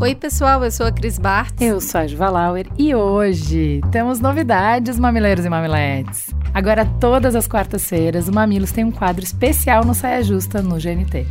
[0.00, 1.54] Oi, pessoal, eu sou a Cris Bart.
[1.60, 6.34] Eu sou a Juva Lauer e hoje temos novidades, mamileiros e mamiletes.
[6.52, 11.26] Agora, todas as quartas-feiras, o Mamilos tem um quadro especial no Saia Justa no GNT.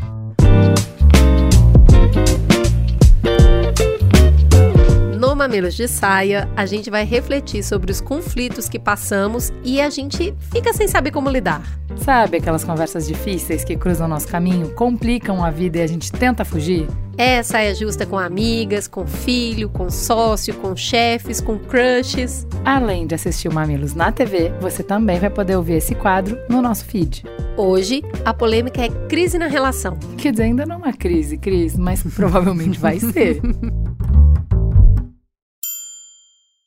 [5.20, 9.90] No Mamilos de Saia, a gente vai refletir sobre os conflitos que passamos e a
[9.90, 11.64] gente fica sem saber como lidar.
[11.98, 16.44] Sabe aquelas conversas difíceis que cruzam nosso caminho, complicam a vida e a gente tenta
[16.44, 16.88] fugir?
[17.18, 22.48] É saia justa com amigas, com filho, com sócio, com chefes, com crushes.
[22.66, 26.62] Além de assistir o Mamilos na TV, você também vai poder ouvir esse quadro no
[26.62, 27.24] nosso feed.
[27.56, 29.98] Hoje, a polêmica é crise na relação.
[30.18, 33.40] Quer dizer, ainda não é uma crise, Cris, mas provavelmente vai ser.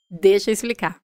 [0.09, 0.99] Deixa eu explicar.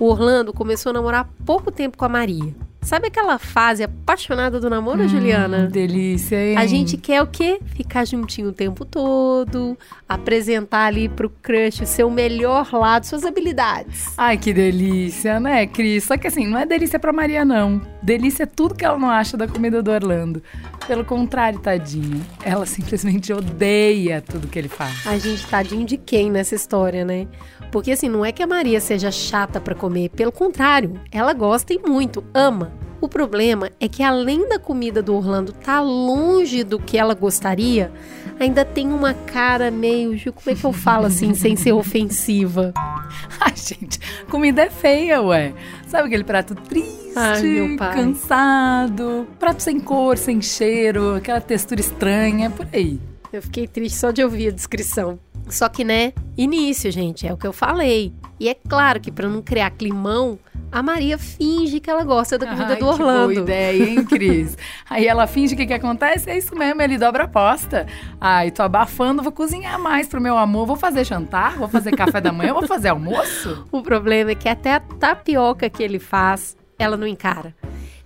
[0.00, 2.54] O Orlando começou a namorar há pouco tempo com a Maria.
[2.84, 5.66] Sabe aquela fase apaixonada do namoro, hum, Juliana?
[5.66, 6.58] Delícia, hein?
[6.58, 7.58] A gente quer o quê?
[7.74, 9.76] Ficar juntinho o tempo todo,
[10.06, 14.12] apresentar ali pro crush o seu melhor lado, suas habilidades.
[14.18, 16.04] Ai, que delícia, né, Cris?
[16.04, 17.80] Só que assim, não é delícia pra Maria, não.
[18.02, 20.42] Delícia é tudo que ela não acha da comida do Orlando.
[20.86, 22.20] Pelo contrário, tadinha.
[22.44, 25.06] Ela simplesmente odeia tudo que ele faz.
[25.06, 27.26] A gente, tadinho de quem nessa história, né?
[27.74, 31.74] Porque assim, não é que a Maria seja chata para comer, pelo contrário, ela gosta
[31.74, 32.72] e muito, ama.
[33.00, 37.90] O problema é que além da comida do Orlando tá longe do que ela gostaria,
[38.38, 42.72] ainda tem uma cara meio, como é que eu falo assim sem ser ofensiva?
[43.40, 43.98] Ai, gente,
[44.30, 45.52] comida é feia, ué.
[45.88, 52.68] Sabe aquele prato triste, Ai, cansado, prato sem cor, sem cheiro, aquela textura estranha, por
[52.72, 53.00] aí.
[53.32, 55.18] Eu fiquei triste só de ouvir a descrição.
[55.48, 58.12] Só que, né, início, gente, é o que eu falei.
[58.38, 60.38] E é claro que para não criar climão,
[60.72, 63.28] a Maria finge que ela gosta da comida Ai, do Orlando.
[63.28, 64.58] Que boa ideia, hein, Cris?
[64.90, 67.86] Aí ela finge que o que acontece é isso mesmo, ele dobra a aposta.
[68.20, 72.20] Ai, tô abafando, vou cozinhar mais pro meu amor, vou fazer jantar, vou fazer café
[72.20, 73.64] da manhã, vou fazer almoço.
[73.70, 77.54] O problema é que até a tapioca que ele faz, ela não encara.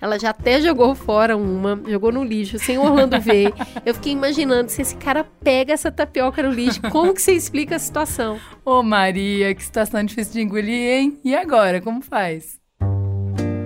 [0.00, 3.52] Ela já até jogou fora uma, jogou no lixo, sem o Orlando ver.
[3.84, 7.76] Eu fiquei imaginando se esse cara pega essa tapioca no lixo, como que você explica
[7.76, 8.38] a situação?
[8.64, 11.18] Ô Maria, que situação difícil de engolir, hein?
[11.24, 12.58] E agora, como faz?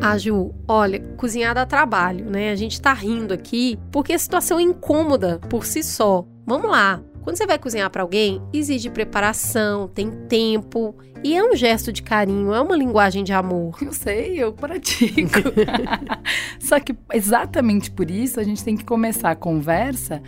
[0.01, 2.51] Ah, Ju, olha, cozinhar dá trabalho, né?
[2.51, 6.27] A gente tá rindo aqui porque a situação é incômoda por si só.
[6.45, 7.01] Vamos lá.
[7.23, 10.95] Quando você vai cozinhar para alguém, exige preparação, tem tempo
[11.25, 13.79] e é um gesto de carinho, é uma linguagem de amor.
[13.81, 15.39] Eu sei, eu pratico.
[16.59, 20.21] Só que exatamente por isso a gente tem que começar a conversa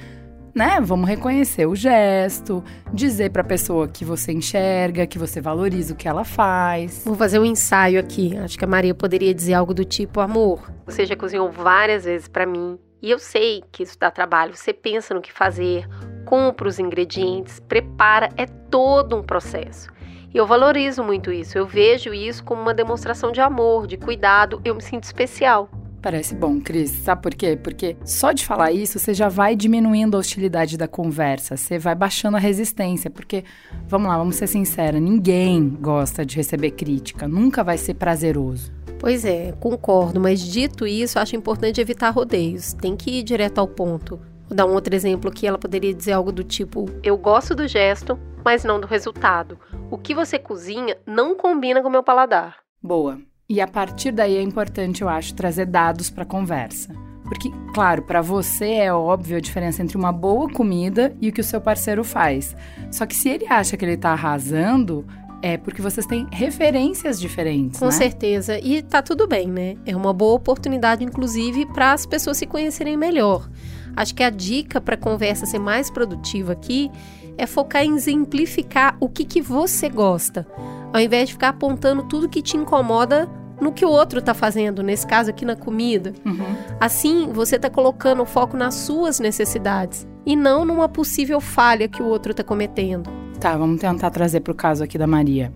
[0.54, 0.80] né?
[0.80, 2.62] Vamos reconhecer o gesto,
[2.92, 7.02] dizer para a pessoa que você enxerga, que você valoriza o que ela faz.
[7.04, 8.36] Vou fazer um ensaio aqui.
[8.38, 12.28] Acho que a Maria poderia dizer algo do tipo: amor, você já cozinhou várias vezes
[12.28, 12.78] para mim.
[13.02, 14.56] E eu sei que isso dá trabalho.
[14.56, 15.86] Você pensa no que fazer,
[16.24, 19.88] compra os ingredientes, prepara, é todo um processo.
[20.32, 21.56] E eu valorizo muito isso.
[21.56, 24.60] Eu vejo isso como uma demonstração de amor, de cuidado.
[24.64, 25.70] Eu me sinto especial.
[26.02, 26.90] Parece bom, Cris.
[26.90, 27.56] Sabe por quê?
[27.56, 31.94] Porque só de falar isso, você já vai diminuindo a hostilidade da conversa, você vai
[31.94, 33.08] baixando a resistência.
[33.08, 33.42] Porque,
[33.86, 38.70] vamos lá, vamos ser sinceros, ninguém gosta de receber crítica, nunca vai ser prazeroso.
[38.98, 42.74] Pois é, concordo, mas dito isso, acho importante evitar rodeios.
[42.74, 44.20] Tem que ir direto ao ponto.
[44.48, 47.66] Vou dar um outro exemplo que ela poderia dizer algo do tipo: Eu gosto do
[47.66, 49.58] gesto, mas não do resultado.
[49.90, 52.58] O que você cozinha não combina com o meu paladar.
[52.82, 53.18] Boa.
[53.48, 56.94] E a partir daí é importante, eu acho, trazer dados para a conversa.
[57.24, 61.40] Porque, claro, para você é óbvio a diferença entre uma boa comida e o que
[61.40, 62.54] o seu parceiro faz.
[62.90, 65.06] Só que se ele acha que ele está arrasando,
[65.42, 67.78] é porque vocês têm referências diferentes.
[67.78, 67.92] Com né?
[67.92, 68.58] certeza.
[68.58, 69.76] E tá tudo bem, né?
[69.84, 73.48] É uma boa oportunidade, inclusive, para as pessoas se conhecerem melhor.
[73.96, 76.90] Acho que a dica para a conversa ser mais produtiva aqui
[77.36, 80.46] é focar em exemplificar o que, que você gosta
[80.94, 83.28] ao invés de ficar apontando tudo que te incomoda
[83.60, 86.12] no que o outro está fazendo, nesse caso aqui na comida.
[86.24, 86.38] Uhum.
[86.78, 92.00] Assim, você está colocando o foco nas suas necessidades e não numa possível falha que
[92.00, 93.10] o outro está cometendo.
[93.40, 95.52] Tá, vamos tentar trazer para o caso aqui da Maria.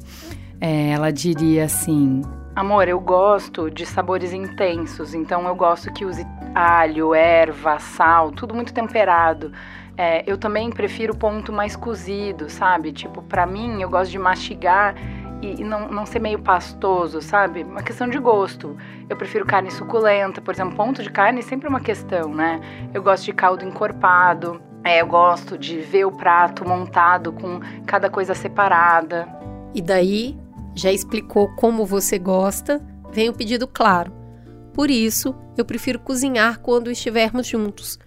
[0.61, 2.23] É, ela diria assim:
[2.59, 8.53] Amor, eu gosto de sabores intensos, então eu gosto que use alho, erva, sal, tudo
[8.53, 9.53] muito temperado.
[9.97, 12.91] É, eu também prefiro ponto mais cozido, sabe?
[12.91, 14.97] Tipo, para mim, eu gosto de mastigar
[15.41, 17.63] e, não, não ser meio pastoso, sabe?
[17.63, 18.77] Uma questão de gosto.
[19.09, 22.61] Eu prefiro carne suculenta, por exemplo, ponto de carne é sempre uma questão, né?
[22.93, 24.61] Eu gosto de caldo encorpado.
[24.83, 29.29] É, eu gosto de ver o prato montado com cada coisa separada.
[29.73, 30.37] E daí,
[30.79, 32.81] já explicou como você gosta,
[33.11, 34.13] vem o pedido claro.
[34.73, 37.99] Por isso, eu prefiro cozinhar quando estivermos juntos.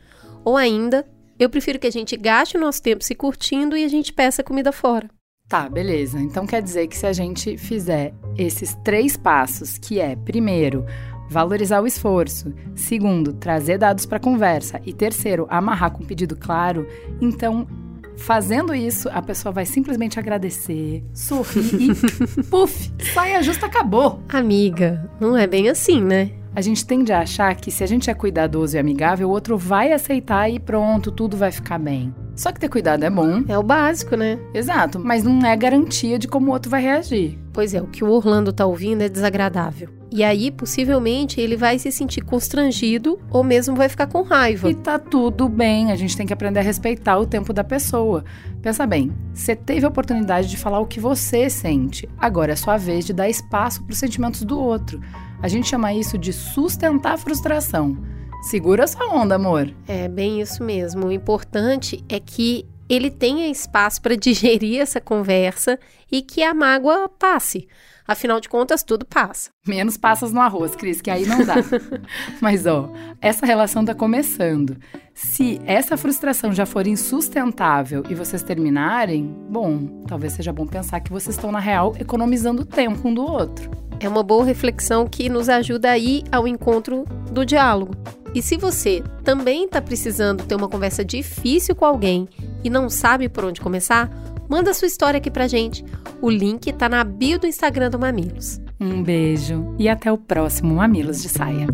[0.45, 1.05] Ou ainda,
[1.41, 4.43] Eu prefiro que a gente gaste o nosso tempo se curtindo e a gente peça
[4.43, 5.09] comida fora.
[5.49, 6.19] Tá, beleza.
[6.19, 10.85] Então quer dizer que se a gente fizer esses três passos, que é, primeiro,
[11.31, 16.87] valorizar o esforço, segundo, trazer dados para conversa e terceiro, amarrar com um pedido claro,
[17.19, 17.67] então
[18.17, 24.21] Fazendo isso, a pessoa vai simplesmente agradecer, sorrir e puf, saia justa acabou.
[24.29, 26.31] Amiga, não é bem assim, né?
[26.53, 29.57] A gente tende a achar que se a gente é cuidadoso e amigável, o outro
[29.57, 32.13] vai aceitar e pronto, tudo vai ficar bem.
[32.35, 33.43] Só que ter cuidado é bom.
[33.47, 34.39] É o básico, né?
[34.53, 37.37] Exato, mas não é garantia de como o outro vai reagir.
[37.53, 39.89] Pois é, o que o Orlando tá ouvindo é desagradável.
[40.13, 44.69] E aí, possivelmente, ele vai se sentir constrangido ou mesmo vai ficar com raiva.
[44.69, 48.25] E tá tudo bem, a gente tem que aprender a respeitar o tempo da pessoa.
[48.61, 52.09] Pensa bem, você teve a oportunidade de falar o que você sente.
[52.17, 54.99] Agora é sua vez de dar espaço para os sentimentos do outro.
[55.41, 57.97] A gente chama isso de sustentar a frustração.
[58.41, 59.71] Segura sua onda, amor.
[59.87, 61.07] É bem isso mesmo.
[61.07, 65.79] O importante é que ele tenha espaço para digerir essa conversa
[66.11, 67.67] e que a mágoa passe.
[68.05, 69.51] Afinal de contas, tudo passa.
[69.65, 71.55] Menos passas no arroz, Cris, que aí não dá.
[72.41, 72.91] Mas ó,
[73.21, 74.75] essa relação tá começando.
[75.13, 81.11] Se essa frustração já for insustentável e vocês terminarem, bom, talvez seja bom pensar que
[81.11, 83.69] vocês estão na real economizando tempo um do outro.
[83.99, 87.93] É uma boa reflexão que nos ajuda a ir ao encontro do diálogo.
[88.33, 92.27] E se você também está precisando ter uma conversa difícil com alguém
[92.63, 94.09] e não sabe por onde começar,
[94.49, 95.83] manda sua história aqui pra gente.
[96.21, 98.61] O link está na bio do Instagram do Mamilos.
[98.79, 101.67] Um beijo e até o próximo Mamilos de Saia.